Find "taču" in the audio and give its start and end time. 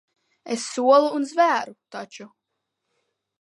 1.97-2.27